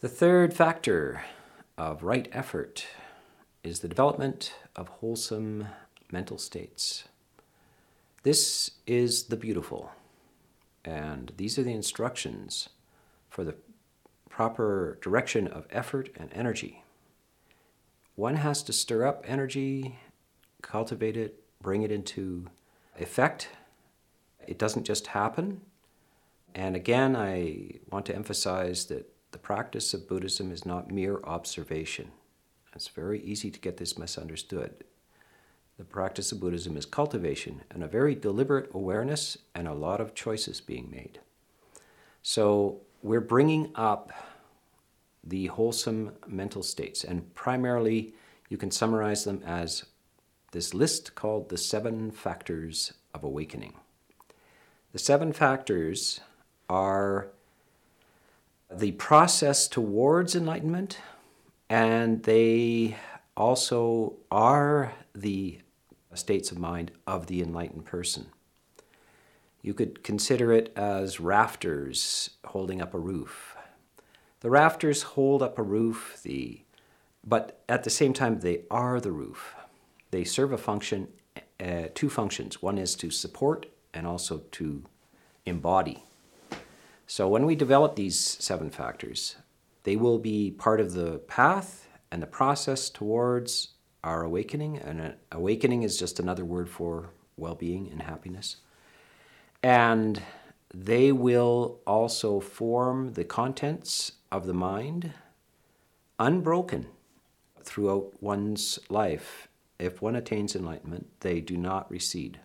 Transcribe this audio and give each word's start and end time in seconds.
The 0.00 0.08
third 0.08 0.52
factor 0.52 1.24
of 1.78 2.02
right 2.02 2.28
effort 2.32 2.86
is 3.62 3.80
the 3.80 3.88
development 3.88 4.52
of 4.76 4.88
wholesome 4.88 5.68
mental 6.10 6.36
states. 6.36 7.04
This 8.22 8.72
is 8.86 9.24
the 9.24 9.36
beautiful, 9.36 9.92
and 10.84 11.32
these 11.36 11.58
are 11.58 11.62
the 11.62 11.72
instructions 11.72 12.68
for 13.30 13.44
the 13.44 13.54
proper 14.28 14.98
direction 15.00 15.46
of 15.46 15.66
effort 15.70 16.10
and 16.16 16.30
energy. 16.34 16.82
One 18.14 18.36
has 18.36 18.62
to 18.64 18.72
stir 18.72 19.06
up 19.06 19.24
energy, 19.26 19.98
cultivate 20.60 21.16
it, 21.16 21.40
bring 21.62 21.82
it 21.82 21.92
into 21.92 22.48
effect. 22.98 23.48
It 24.46 24.58
doesn't 24.58 24.84
just 24.84 25.08
happen. 25.08 25.62
And 26.54 26.76
again, 26.76 27.16
I 27.16 27.80
want 27.90 28.06
to 28.06 28.14
emphasize 28.14 28.86
that 28.86 29.13
the 29.34 29.38
practice 29.38 29.92
of 29.92 30.06
Buddhism 30.06 30.52
is 30.52 30.64
not 30.64 30.92
mere 30.92 31.18
observation. 31.24 32.12
It's 32.72 32.86
very 32.86 33.20
easy 33.20 33.50
to 33.50 33.58
get 33.58 33.78
this 33.78 33.98
misunderstood. 33.98 34.84
The 35.76 35.82
practice 35.82 36.30
of 36.30 36.38
Buddhism 36.38 36.76
is 36.76 36.86
cultivation 36.86 37.62
and 37.68 37.82
a 37.82 37.88
very 37.88 38.14
deliberate 38.14 38.70
awareness 38.72 39.36
and 39.52 39.66
a 39.66 39.74
lot 39.74 40.00
of 40.00 40.14
choices 40.14 40.60
being 40.60 40.88
made. 40.88 41.18
So 42.22 42.82
we're 43.02 43.20
bringing 43.20 43.72
up 43.74 44.12
the 45.24 45.46
wholesome 45.46 46.12
mental 46.28 46.62
states, 46.62 47.02
and 47.02 47.34
primarily 47.34 48.14
you 48.48 48.56
can 48.56 48.70
summarize 48.70 49.24
them 49.24 49.42
as 49.44 49.84
this 50.52 50.74
list 50.74 51.16
called 51.16 51.48
the 51.48 51.58
seven 51.58 52.12
factors 52.12 52.92
of 53.12 53.24
awakening. 53.24 53.74
The 54.92 55.00
seven 55.00 55.32
factors 55.32 56.20
are 56.70 57.30
the 58.78 58.92
process 58.92 59.68
towards 59.68 60.34
enlightenment, 60.34 60.98
and 61.68 62.22
they 62.24 62.96
also 63.36 64.14
are 64.30 64.92
the 65.14 65.60
states 66.14 66.50
of 66.50 66.58
mind 66.58 66.92
of 67.06 67.26
the 67.26 67.42
enlightened 67.42 67.84
person. 67.84 68.26
You 69.62 69.74
could 69.74 70.04
consider 70.04 70.52
it 70.52 70.72
as 70.76 71.20
rafters 71.20 72.30
holding 72.46 72.80
up 72.82 72.94
a 72.94 72.98
roof. 72.98 73.56
The 74.40 74.50
rafters 74.50 75.02
hold 75.02 75.42
up 75.42 75.58
a 75.58 75.62
roof, 75.62 76.20
the, 76.22 76.60
but 77.26 77.62
at 77.68 77.82
the 77.82 77.90
same 77.90 78.12
time, 78.12 78.40
they 78.40 78.62
are 78.70 79.00
the 79.00 79.10
roof. 79.10 79.54
They 80.10 80.22
serve 80.22 80.52
a 80.52 80.58
function, 80.58 81.08
uh, 81.58 81.84
two 81.94 82.10
functions. 82.10 82.60
One 82.60 82.76
is 82.76 82.94
to 82.96 83.10
support 83.10 83.66
and 83.94 84.06
also 84.06 84.42
to 84.52 84.84
embody. 85.46 86.04
So 87.14 87.28
when 87.28 87.46
we 87.46 87.54
develop 87.54 87.94
these 87.94 88.18
seven 88.18 88.70
factors, 88.70 89.36
they 89.84 89.94
will 89.94 90.18
be 90.18 90.50
part 90.50 90.80
of 90.80 90.94
the 90.94 91.18
path 91.28 91.86
and 92.10 92.20
the 92.20 92.26
process 92.26 92.90
towards 92.90 93.68
our 94.02 94.24
awakening. 94.24 94.78
And 94.78 95.14
awakening 95.30 95.84
is 95.84 95.96
just 95.96 96.18
another 96.18 96.44
word 96.44 96.68
for 96.68 97.10
well 97.36 97.54
being 97.54 97.88
and 97.92 98.02
happiness. 98.02 98.56
And 99.62 100.22
they 100.74 101.12
will 101.12 101.78
also 101.86 102.40
form 102.40 103.12
the 103.12 103.22
contents 103.22 104.10
of 104.32 104.46
the 104.48 104.52
mind 104.52 105.12
unbroken 106.18 106.88
throughout 107.62 108.20
one's 108.20 108.80
life. 108.88 109.46
If 109.78 110.02
one 110.02 110.16
attains 110.16 110.56
enlightenment, 110.56 111.06
they 111.20 111.40
do 111.40 111.56
not 111.56 111.88
recede. 111.92 112.40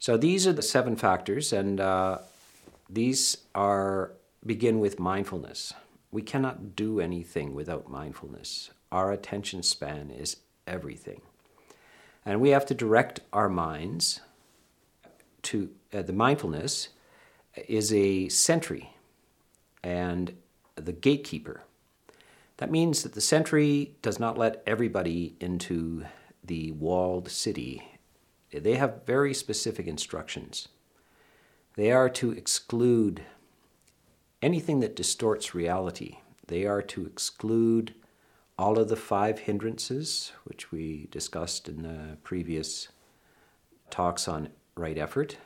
So 0.00 0.16
these 0.16 0.44
are 0.44 0.52
the 0.52 0.60
seven 0.60 0.96
factors, 0.96 1.52
and 1.52 1.78
uh, 1.78 2.18
these 2.94 3.38
are 3.54 4.12
begin 4.44 4.78
with 4.78 5.00
mindfulness. 5.00 5.72
We 6.10 6.22
cannot 6.22 6.76
do 6.76 7.00
anything 7.00 7.54
without 7.54 7.90
mindfulness. 7.90 8.70
Our 8.92 9.10
attention 9.10 9.62
span 9.62 10.10
is 10.10 10.36
everything. 10.66 11.22
And 12.24 12.40
we 12.40 12.50
have 12.50 12.66
to 12.66 12.74
direct 12.74 13.20
our 13.32 13.48
minds 13.48 14.20
to 15.42 15.70
uh, 15.92 16.02
the 16.02 16.12
mindfulness 16.12 16.90
is 17.68 17.92
a 17.92 18.28
sentry 18.28 18.90
and 19.82 20.34
the 20.76 20.92
gatekeeper. 20.92 21.62
That 22.58 22.70
means 22.70 23.02
that 23.02 23.14
the 23.14 23.20
sentry 23.20 23.96
does 24.00 24.18
not 24.18 24.38
let 24.38 24.62
everybody 24.66 25.36
into 25.40 26.04
the 26.42 26.70
walled 26.72 27.28
city. 27.30 27.82
They 28.52 28.76
have 28.76 29.02
very 29.04 29.34
specific 29.34 29.86
instructions. 29.86 30.68
They 31.76 31.90
are 31.90 32.08
to 32.10 32.30
exclude 32.30 33.22
anything 34.40 34.80
that 34.80 34.94
distorts 34.94 35.54
reality. 35.54 36.18
They 36.46 36.66
are 36.66 36.82
to 36.82 37.04
exclude 37.06 37.94
all 38.56 38.78
of 38.78 38.88
the 38.88 38.96
five 38.96 39.40
hindrances, 39.40 40.32
which 40.44 40.70
we 40.70 41.08
discussed 41.10 41.68
in 41.68 41.82
the 41.82 42.16
previous 42.22 42.88
talks 43.90 44.28
on 44.28 44.50
right 44.76 44.96
effort. 44.96 45.38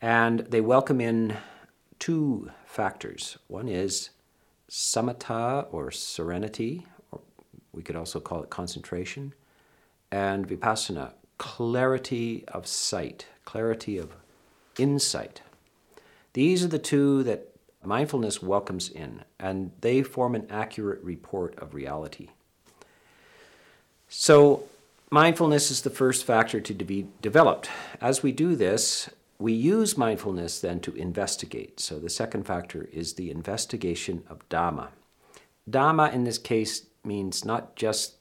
And 0.00 0.40
they 0.40 0.62
welcome 0.62 1.02
in 1.02 1.36
two 1.98 2.50
factors. 2.64 3.36
One 3.46 3.68
is 3.68 4.10
samatha 4.70 5.66
or 5.70 5.90
serenity, 5.90 6.86
or 7.10 7.20
we 7.72 7.82
could 7.82 7.96
also 7.96 8.20
call 8.20 8.42
it 8.42 8.48
concentration, 8.48 9.34
and 10.10 10.48
vipassana, 10.48 11.12
clarity 11.36 12.44
of 12.48 12.66
sight, 12.66 13.26
clarity 13.44 13.98
of 13.98 14.16
insight. 14.80 15.42
These 16.32 16.64
are 16.64 16.68
the 16.68 16.78
two 16.78 17.22
that 17.24 17.48
mindfulness 17.84 18.42
welcomes 18.42 18.88
in, 18.88 19.24
and 19.38 19.72
they 19.80 20.02
form 20.02 20.34
an 20.34 20.46
accurate 20.50 21.02
report 21.02 21.58
of 21.58 21.74
reality. 21.74 22.28
So, 24.08 24.64
mindfulness 25.10 25.70
is 25.70 25.82
the 25.82 25.90
first 25.90 26.24
factor 26.24 26.60
to 26.60 26.84
be 26.84 27.06
developed. 27.22 27.70
As 28.00 28.22
we 28.22 28.32
do 28.32 28.56
this, 28.56 29.08
we 29.38 29.52
use 29.52 29.96
mindfulness 29.96 30.60
then 30.60 30.80
to 30.80 30.94
investigate. 30.94 31.80
So, 31.80 31.98
the 31.98 32.10
second 32.10 32.44
factor 32.44 32.88
is 32.92 33.14
the 33.14 33.30
investigation 33.30 34.22
of 34.28 34.46
Dhamma. 34.48 34.88
Dhamma 35.68 36.12
in 36.12 36.24
this 36.24 36.38
case 36.38 36.86
means 37.04 37.44
not 37.44 37.76
just 37.76 38.16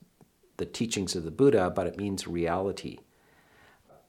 the 0.57 0.65
teachings 0.65 1.15
of 1.15 1.23
the 1.23 1.31
Buddha, 1.31 1.69
but 1.69 1.87
it 1.87 1.97
means 1.97 2.27
reality. 2.27 2.99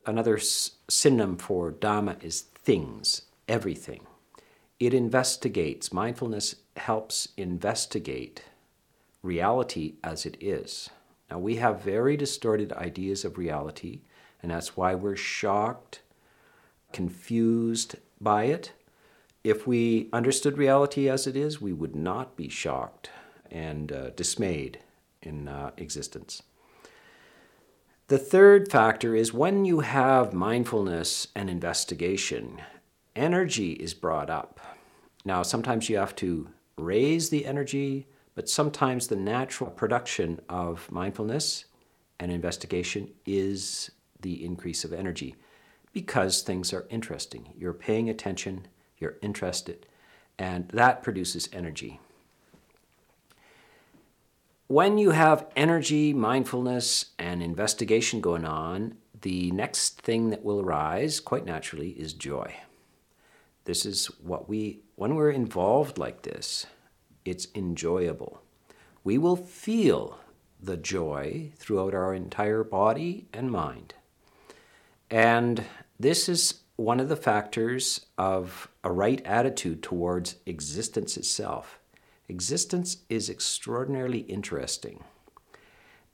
Another 0.07 0.39
synonym 0.39 1.37
for 1.37 1.73
Dhamma 1.73 2.23
is 2.23 2.43
things, 2.43 3.23
everything 3.49 4.07
it 4.81 4.95
investigates, 4.95 5.93
mindfulness 5.93 6.57
helps 6.79 7.29
investigate 7.37 8.45
reality 9.23 9.97
as 10.03 10.25
it 10.25 10.39
is. 10.41 10.89
Now, 11.31 11.39
we 11.39 11.57
have 11.57 11.83
very 11.83 12.17
distorted 12.17 12.73
ideas 12.73 13.25
of 13.25 13.37
reality, 13.37 14.01
and 14.43 14.51
that's 14.51 14.77
why 14.79 14.95
we're 14.95 15.17
shocked, 15.17 16.01
confused 16.93 17.97
by 18.21 18.45
it. 18.45 18.73
If 19.45 19.67
we 19.67 20.09
understood 20.15 20.57
reality 20.57 21.09
as 21.09 21.27
it 21.27 21.37
is, 21.37 21.61
we 21.61 21.75
would 21.75 21.95
not 21.95 22.35
be 22.35 22.49
shocked 22.49 23.11
and 23.51 23.93
uh, 23.93 24.11
dismayed 24.11 24.79
in 25.23 25.47
uh, 25.47 25.73
existence. 25.77 26.43
The 28.11 28.19
third 28.19 28.73
factor 28.73 29.15
is 29.15 29.33
when 29.33 29.65
you 29.65 29.81
have 29.81 30.33
mindfulness 30.33 31.29
and 31.37 31.49
investigation, 31.49 32.61
energy 33.15 33.75
is 33.75 33.95
brought 33.95 34.29
up. 34.29 34.59
Now, 35.25 35.45
sometimes 35.45 35.89
you 35.89 35.97
have 35.99 36.17
to 36.17 36.49
raise 36.77 37.31
the 37.31 37.47
energy, 37.47 38.09
but 38.35 38.49
sometimes 38.49 39.07
the 39.07 39.15
natural 39.15 39.71
production 39.71 40.41
of 40.49 40.91
mindfulness 40.91 41.67
and 42.19 42.33
investigation 42.33 43.13
is 43.27 43.93
the 44.21 44.45
increase 44.45 44.83
of 44.83 44.93
energy 44.93 45.37
because 45.93 46.43
things 46.43 46.73
are 46.73 46.89
interesting. 46.91 47.55
You're 47.57 47.73
paying 47.73 48.11
attention, 48.11 48.67
you're 48.99 49.19
interested, 49.23 49.87
and 50.37 50.67
that 50.71 51.05
produces 51.05 51.49
energy. 51.53 52.01
When 54.71 54.99
you 54.99 55.11
have 55.11 55.49
energy, 55.57 56.15
mindfulness, 56.15 57.07
and 57.19 57.43
investigation 57.43 58.21
going 58.21 58.45
on, 58.45 58.99
the 59.21 59.51
next 59.51 60.01
thing 60.01 60.31
that 60.31 60.45
will 60.45 60.61
arise, 60.61 61.19
quite 61.19 61.45
naturally, 61.45 61.89
is 61.89 62.13
joy. 62.13 62.55
This 63.65 63.85
is 63.85 64.07
what 64.21 64.49
we, 64.49 64.79
when 64.95 65.17
we're 65.17 65.33
involved 65.33 65.99
like 65.99 66.23
this, 66.23 66.67
it's 67.25 67.49
enjoyable. 67.53 68.43
We 69.03 69.19
will 69.19 69.35
feel 69.35 70.21
the 70.63 70.77
joy 70.77 71.51
throughout 71.57 71.93
our 71.93 72.15
entire 72.15 72.63
body 72.63 73.27
and 73.33 73.51
mind. 73.51 73.95
And 75.11 75.65
this 75.99 76.29
is 76.29 76.61
one 76.77 77.01
of 77.01 77.09
the 77.09 77.17
factors 77.17 78.07
of 78.17 78.69
a 78.85 78.93
right 78.93 79.21
attitude 79.27 79.83
towards 79.83 80.37
existence 80.47 81.17
itself. 81.17 81.80
Existence 82.31 82.99
is 83.09 83.29
extraordinarily 83.29 84.21
interesting. 84.21 85.03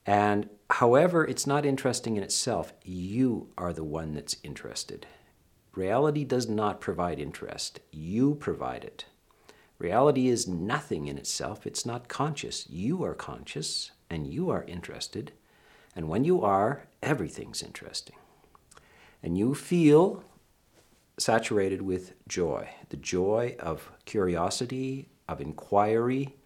And 0.06 0.48
however, 0.70 1.26
it's 1.26 1.46
not 1.46 1.66
interesting 1.66 2.16
in 2.16 2.22
itself, 2.22 2.72
you 2.82 3.50
are 3.58 3.74
the 3.74 3.84
one 3.84 4.14
that's 4.14 4.38
interested. 4.42 5.06
Reality 5.74 6.24
does 6.24 6.48
not 6.48 6.80
provide 6.80 7.18
interest, 7.18 7.80
you 7.92 8.34
provide 8.36 8.82
it. 8.82 9.04
Reality 9.78 10.28
is 10.28 10.48
nothing 10.48 11.06
in 11.06 11.18
itself, 11.18 11.66
it's 11.66 11.84
not 11.84 12.08
conscious. 12.08 12.66
You 12.70 13.04
are 13.04 13.14
conscious 13.14 13.90
and 14.08 14.26
you 14.26 14.48
are 14.48 14.64
interested. 14.64 15.32
And 15.94 16.08
when 16.08 16.24
you 16.24 16.40
are, 16.40 16.84
everything's 17.02 17.62
interesting. 17.62 18.16
And 19.22 19.36
you 19.36 19.54
feel 19.54 20.24
saturated 21.18 21.82
with 21.82 22.14
joy 22.26 22.70
the 22.88 22.96
joy 22.96 23.56
of 23.60 23.90
curiosity, 24.06 25.10
of 25.28 25.40
inquiry, 25.40 26.36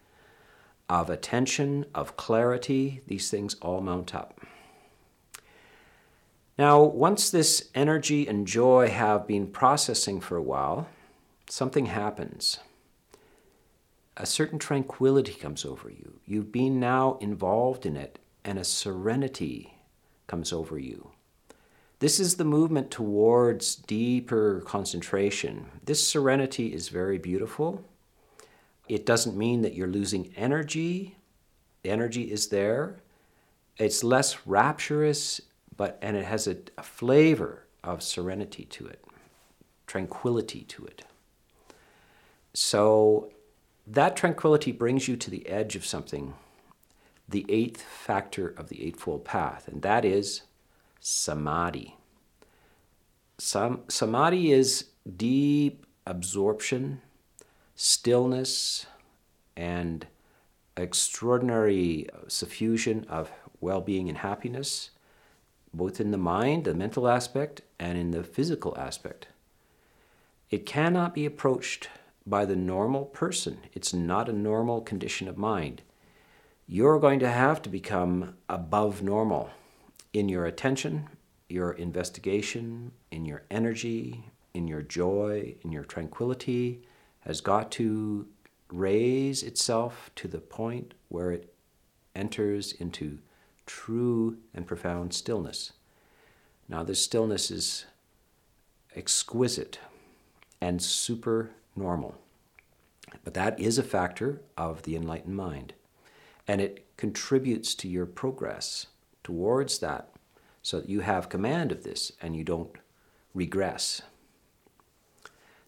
of 0.88 1.08
attention, 1.10 1.86
of 1.94 2.16
clarity. 2.16 3.00
These 3.06 3.30
things 3.30 3.54
all 3.62 3.80
mount 3.80 4.14
up. 4.14 4.40
Now, 6.58 6.82
once 6.82 7.30
this 7.30 7.70
energy 7.74 8.26
and 8.28 8.46
joy 8.46 8.88
have 8.88 9.26
been 9.26 9.46
processing 9.46 10.20
for 10.20 10.36
a 10.36 10.42
while, 10.42 10.88
something 11.48 11.86
happens. 11.86 12.58
A 14.16 14.26
certain 14.26 14.58
tranquility 14.58 15.32
comes 15.32 15.64
over 15.64 15.88
you. 15.88 16.20
You've 16.26 16.52
been 16.52 16.78
now 16.78 17.16
involved 17.22 17.86
in 17.86 17.96
it, 17.96 18.18
and 18.44 18.58
a 18.58 18.64
serenity 18.64 19.74
comes 20.26 20.52
over 20.52 20.78
you. 20.78 21.12
This 22.00 22.20
is 22.20 22.36
the 22.36 22.44
movement 22.44 22.90
towards 22.90 23.74
deeper 23.74 24.62
concentration. 24.66 25.66
This 25.84 26.06
serenity 26.06 26.74
is 26.74 26.88
very 26.88 27.18
beautiful. 27.18 27.84
It 28.90 29.06
doesn't 29.06 29.36
mean 29.36 29.62
that 29.62 29.74
you're 29.74 29.86
losing 29.86 30.32
energy. 30.34 31.14
Energy 31.84 32.32
is 32.32 32.48
there. 32.48 32.96
It's 33.76 34.02
less 34.02 34.44
rapturous, 34.44 35.40
but 35.76 35.96
and 36.02 36.16
it 36.16 36.24
has 36.24 36.48
a, 36.48 36.56
a 36.76 36.82
flavor 36.82 37.66
of 37.84 38.02
serenity 38.02 38.64
to 38.64 38.88
it, 38.88 39.04
tranquility 39.86 40.62
to 40.62 40.86
it. 40.86 41.04
So 42.52 43.30
that 43.86 44.16
tranquility 44.16 44.72
brings 44.72 45.06
you 45.06 45.16
to 45.18 45.30
the 45.30 45.48
edge 45.48 45.76
of 45.76 45.86
something, 45.86 46.34
the 47.28 47.46
eighth 47.48 47.82
factor 47.82 48.48
of 48.48 48.70
the 48.70 48.84
Eightfold 48.84 49.24
Path, 49.24 49.68
and 49.68 49.82
that 49.82 50.04
is 50.04 50.42
samadhi. 50.98 51.96
Sam, 53.38 53.82
samadhi 53.86 54.50
is 54.50 54.86
deep 55.16 55.86
absorption, 56.08 57.02
stillness, 57.82 58.84
and 59.56 60.06
extraordinary 60.76 62.06
suffusion 62.28 63.06
of 63.08 63.30
well 63.58 63.80
being 63.80 64.06
and 64.10 64.18
happiness 64.18 64.90
both 65.72 65.98
in 65.98 66.10
the 66.10 66.18
mind, 66.18 66.64
the 66.64 66.74
mental 66.74 67.08
aspect, 67.08 67.62
and 67.78 67.96
in 67.96 68.10
the 68.10 68.22
physical 68.22 68.76
aspect. 68.76 69.28
It 70.50 70.66
cannot 70.66 71.14
be 71.14 71.24
approached 71.24 71.88
by 72.26 72.44
the 72.44 72.56
normal 72.56 73.06
person. 73.06 73.60
It's 73.72 73.94
not 73.94 74.28
a 74.28 74.32
normal 74.32 74.82
condition 74.82 75.26
of 75.26 75.38
mind. 75.38 75.80
You're 76.66 76.98
going 76.98 77.20
to 77.20 77.30
have 77.30 77.62
to 77.62 77.70
become 77.70 78.34
above 78.48 79.02
normal 79.02 79.50
in 80.12 80.28
your 80.28 80.44
attention, 80.44 81.08
your 81.48 81.72
investigation, 81.72 82.92
in 83.10 83.24
your 83.24 83.44
energy, 83.50 84.24
in 84.52 84.68
your 84.68 84.82
joy, 84.82 85.54
in 85.62 85.72
your 85.72 85.84
tranquility, 85.84 86.82
has 87.20 87.40
got 87.40 87.70
to 87.72 88.26
raise 88.72 89.42
itself 89.42 90.10
to 90.16 90.28
the 90.28 90.38
point 90.38 90.94
where 91.08 91.30
it 91.32 91.52
enters 92.14 92.72
into 92.72 93.18
true 93.66 94.38
and 94.54 94.66
profound 94.66 95.12
stillness. 95.14 95.72
Now, 96.68 96.82
this 96.82 97.02
stillness 97.04 97.50
is 97.50 97.84
exquisite 98.94 99.78
and 100.60 100.82
super 100.82 101.50
normal. 101.76 102.16
But 103.24 103.34
that 103.34 103.58
is 103.58 103.78
a 103.78 103.82
factor 103.82 104.40
of 104.56 104.82
the 104.82 104.96
enlightened 104.96 105.36
mind. 105.36 105.74
And 106.46 106.60
it 106.60 106.86
contributes 106.96 107.74
to 107.76 107.88
your 107.88 108.06
progress 108.06 108.86
towards 109.22 109.78
that 109.80 110.10
so 110.62 110.80
that 110.80 110.88
you 110.88 111.00
have 111.00 111.28
command 111.28 111.72
of 111.72 111.82
this 111.82 112.12
and 112.20 112.36
you 112.36 112.44
don't 112.44 112.76
regress. 113.34 114.02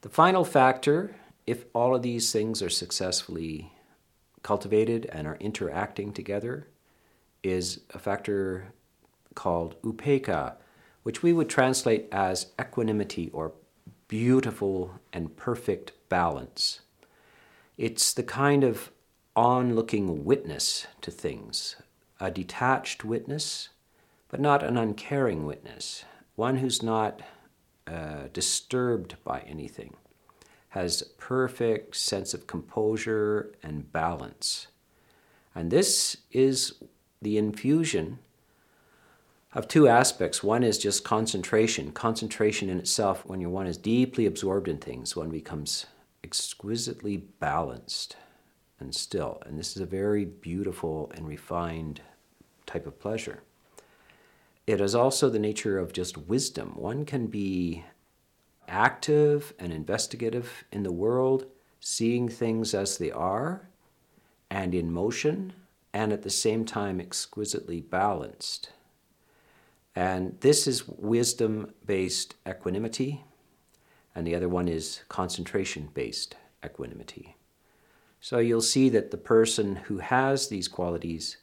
The 0.02 0.08
final 0.08 0.44
factor, 0.44 1.14
if 1.46 1.64
all 1.74 1.94
of 1.94 2.02
these 2.02 2.32
things 2.32 2.62
are 2.62 2.70
successfully 2.70 3.72
cultivated 4.42 5.06
and 5.12 5.26
are 5.26 5.36
interacting 5.40 6.12
together, 6.12 6.68
is 7.42 7.80
a 7.92 7.98
factor 7.98 8.72
called 9.34 9.80
upekkha, 9.82 10.54
which 11.02 11.22
we 11.22 11.32
would 11.32 11.48
translate 11.48 12.08
as 12.12 12.52
equanimity 12.60 13.30
or 13.32 13.52
beautiful 14.08 15.00
and 15.12 15.36
perfect 15.36 15.92
balance. 16.08 16.80
It's 17.76 18.12
the 18.12 18.22
kind 18.22 18.62
of 18.62 18.92
on-looking 19.34 20.24
witness 20.24 20.86
to 21.00 21.10
things, 21.10 21.76
a 22.20 22.30
detached 22.30 23.04
witness, 23.04 23.70
but 24.28 24.40
not 24.40 24.62
an 24.62 24.76
uncaring 24.76 25.44
witness, 25.44 26.04
one 26.36 26.56
who's 26.56 26.82
not 26.82 27.22
uh, 27.86 28.28
disturbed 28.32 29.16
by 29.24 29.40
anything, 29.40 29.96
has 30.72 31.02
perfect 31.18 31.94
sense 31.94 32.32
of 32.32 32.46
composure 32.46 33.52
and 33.62 33.92
balance. 33.92 34.68
And 35.54 35.70
this 35.70 36.16
is 36.30 36.82
the 37.20 37.36
infusion 37.36 38.18
of 39.52 39.68
two 39.68 39.86
aspects. 39.86 40.42
One 40.42 40.62
is 40.62 40.78
just 40.78 41.04
concentration. 41.04 41.92
Concentration 41.92 42.70
in 42.70 42.78
itself, 42.78 43.26
when 43.26 43.50
one 43.50 43.66
is 43.66 43.76
deeply 43.76 44.24
absorbed 44.24 44.66
in 44.66 44.78
things, 44.78 45.14
one 45.14 45.28
becomes 45.28 45.84
exquisitely 46.24 47.18
balanced 47.18 48.16
and 48.80 48.94
still. 48.94 49.42
And 49.44 49.58
this 49.58 49.76
is 49.76 49.82
a 49.82 49.86
very 49.86 50.24
beautiful 50.24 51.12
and 51.14 51.28
refined 51.28 52.00
type 52.64 52.86
of 52.86 52.98
pleasure. 52.98 53.42
It 54.66 54.80
is 54.80 54.94
also 54.94 55.28
the 55.28 55.38
nature 55.38 55.78
of 55.78 55.92
just 55.92 56.16
wisdom. 56.16 56.72
One 56.76 57.04
can 57.04 57.26
be 57.26 57.84
active 58.72 59.52
and 59.58 59.72
investigative 59.72 60.64
in 60.72 60.82
the 60.82 60.90
world, 60.90 61.46
seeing 61.78 62.28
things 62.28 62.74
as 62.74 62.98
they 62.98 63.12
are 63.12 63.68
and 64.50 64.74
in 64.74 64.90
motion 64.90 65.52
and 65.92 66.12
at 66.12 66.22
the 66.22 66.30
same 66.30 66.64
time 66.64 67.00
exquisitely 67.00 67.80
balanced. 67.80 68.70
And 69.94 70.38
this 70.40 70.66
is 70.66 70.88
wisdom 70.88 71.74
based 71.84 72.34
equanimity, 72.48 73.24
and 74.14 74.26
the 74.26 74.34
other 74.34 74.48
one 74.48 74.68
is 74.68 75.02
concentration 75.08 75.90
based 75.92 76.34
equanimity. 76.64 77.36
So 78.20 78.38
you'll 78.38 78.62
see 78.62 78.88
that 78.88 79.10
the 79.10 79.18
person 79.18 79.76
who 79.76 79.98
has 79.98 80.48
these 80.48 80.68
qualities 80.68 81.36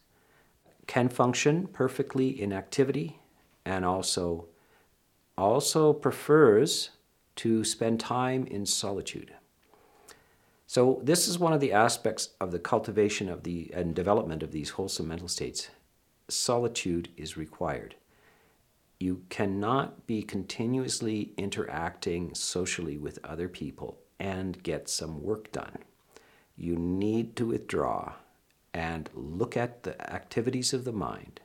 can 0.87 1.09
function 1.09 1.67
perfectly 1.67 2.29
in 2.41 2.51
activity 2.51 3.19
and 3.65 3.85
also 3.85 4.47
also 5.37 5.93
prefers 5.93 6.89
to 7.39 7.63
spend 7.63 7.97
time 8.01 8.45
in 8.47 8.65
solitude. 8.65 9.33
So 10.67 10.99
this 11.01 11.25
is 11.25 11.39
one 11.39 11.53
of 11.53 11.61
the 11.61 11.71
aspects 11.71 12.31
of 12.41 12.51
the 12.51 12.59
cultivation 12.59 13.29
of 13.29 13.43
the 13.43 13.71
and 13.73 13.95
development 13.95 14.43
of 14.43 14.51
these 14.51 14.71
wholesome 14.71 15.07
mental 15.07 15.29
states. 15.29 15.69
Solitude 16.27 17.07
is 17.15 17.37
required. 17.37 17.95
You 18.99 19.23
cannot 19.29 20.05
be 20.05 20.21
continuously 20.21 21.31
interacting 21.37 22.35
socially 22.35 22.97
with 22.97 23.19
other 23.23 23.47
people 23.47 23.99
and 24.19 24.61
get 24.61 24.89
some 24.89 25.23
work 25.23 25.49
done. 25.53 25.77
You 26.57 26.75
need 26.75 27.37
to 27.37 27.45
withdraw 27.45 28.15
and 28.73 29.09
look 29.13 29.55
at 29.55 29.83
the 29.83 30.13
activities 30.13 30.73
of 30.73 30.83
the 30.83 30.91
mind 30.91 31.39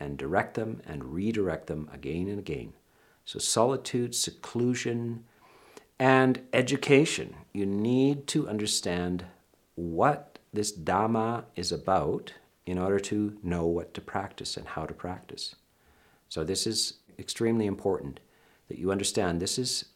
and 0.00 0.16
direct 0.16 0.54
them 0.54 0.80
and 0.86 1.12
redirect 1.12 1.66
them 1.66 1.90
again 1.92 2.28
and 2.28 2.38
again. 2.38 2.72
So, 3.26 3.38
solitude, 3.38 4.14
seclusion, 4.14 5.24
and 5.98 6.40
education. 6.52 7.34
You 7.52 7.66
need 7.66 8.26
to 8.28 8.48
understand 8.48 9.24
what 9.74 10.38
this 10.52 10.76
Dhamma 10.76 11.44
is 11.56 11.72
about 11.72 12.32
in 12.66 12.78
order 12.78 12.98
to 12.98 13.36
know 13.42 13.66
what 13.66 13.94
to 13.94 14.00
practice 14.00 14.56
and 14.56 14.68
how 14.68 14.86
to 14.86 14.94
practice. 14.94 15.54
So 16.28 16.44
this 16.44 16.66
is 16.66 16.94
extremely 17.18 17.66
important 17.66 18.20
that 18.68 18.78
you 18.78 18.90
understand 18.90 19.40
this 19.40 19.58
is 19.58 19.86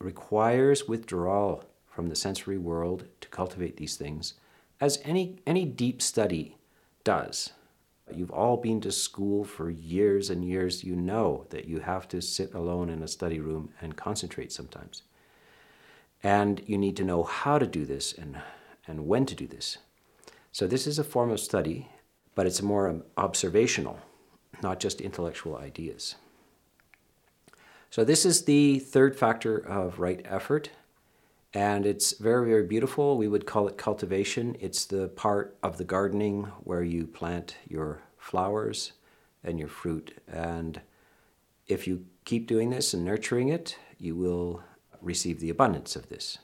requires 0.00 0.88
withdrawal 0.88 1.64
from 1.86 2.08
the 2.08 2.16
sensory 2.16 2.58
world 2.58 3.04
to 3.20 3.28
cultivate 3.28 3.76
these 3.76 3.96
things 3.96 4.34
as 4.80 4.98
any 5.04 5.38
any 5.46 5.64
deep 5.64 6.00
study 6.00 6.56
does. 7.04 7.52
You've 8.12 8.30
all 8.30 8.56
been 8.56 8.80
to 8.80 8.90
school 8.90 9.44
for 9.44 9.70
years 9.70 10.30
and 10.30 10.44
years. 10.44 10.82
You 10.82 10.96
know 10.96 11.46
that 11.50 11.66
you 11.66 11.80
have 11.80 12.08
to 12.08 12.20
sit 12.20 12.54
alone 12.54 12.88
in 12.88 13.02
a 13.02 13.08
study 13.08 13.38
room 13.38 13.70
and 13.80 13.96
concentrate 13.96 14.50
sometimes. 14.50 15.02
And 16.22 16.62
you 16.66 16.76
need 16.76 16.96
to 16.96 17.04
know 17.04 17.22
how 17.22 17.58
to 17.58 17.66
do 17.66 17.84
this 17.84 18.12
and, 18.12 18.40
and 18.86 19.06
when 19.06 19.26
to 19.26 19.34
do 19.34 19.46
this. 19.46 19.78
So, 20.52 20.66
this 20.66 20.86
is 20.86 20.98
a 20.98 21.04
form 21.04 21.30
of 21.30 21.40
study, 21.40 21.88
but 22.34 22.46
it's 22.46 22.60
more 22.60 23.02
observational, 23.16 23.98
not 24.62 24.80
just 24.80 25.00
intellectual 25.00 25.56
ideas. 25.56 26.16
So, 27.90 28.04
this 28.04 28.26
is 28.26 28.44
the 28.44 28.80
third 28.80 29.16
factor 29.16 29.56
of 29.56 29.98
right 29.98 30.20
effort. 30.24 30.70
And 31.52 31.84
it's 31.84 32.16
very, 32.18 32.48
very 32.48 32.64
beautiful. 32.64 33.16
We 33.16 33.26
would 33.26 33.46
call 33.46 33.66
it 33.66 33.76
cultivation. 33.76 34.56
It's 34.60 34.84
the 34.84 35.08
part 35.08 35.56
of 35.62 35.78
the 35.78 35.84
gardening 35.84 36.44
where 36.62 36.84
you 36.84 37.06
plant 37.06 37.56
your 37.68 38.02
flowers 38.18 38.92
and 39.42 39.58
your 39.58 39.68
fruit. 39.68 40.16
And 40.28 40.80
if 41.66 41.88
you 41.88 42.06
keep 42.24 42.46
doing 42.46 42.70
this 42.70 42.94
and 42.94 43.04
nurturing 43.04 43.48
it, 43.48 43.76
you 43.98 44.14
will 44.14 44.62
receive 45.00 45.40
the 45.40 45.50
abundance 45.50 45.96
of 45.96 46.08
this. 46.08 46.38